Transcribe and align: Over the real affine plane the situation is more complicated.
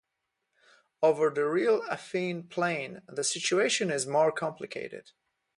Over 1.03 1.29
the 1.29 1.45
real 1.45 1.83
affine 1.83 2.49
plane 2.49 3.03
the 3.07 3.23
situation 3.23 3.91
is 3.91 4.07
more 4.07 4.31
complicated. 4.31 5.11